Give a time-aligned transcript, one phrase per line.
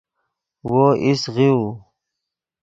[0.69, 1.69] وو ایست غیؤو